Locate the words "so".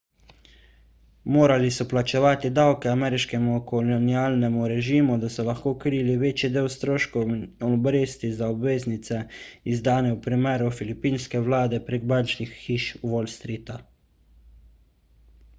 1.73-1.85, 5.35-5.45